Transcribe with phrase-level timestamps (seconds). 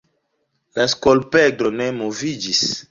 [0.79, 2.69] La skolopendro ne moviĝis.